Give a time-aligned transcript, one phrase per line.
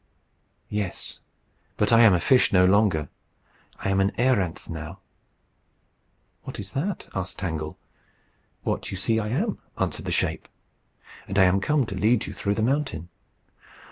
[0.71, 1.19] "Yes.
[1.77, 3.07] But I am a fish no longer.
[3.77, 4.97] I am an a�ranth now."
[6.41, 7.77] "What is that?" asked Tangle.
[8.63, 10.47] "What you see I am," answered the shape.
[11.27, 13.09] "And I am come to lead you through the mountain."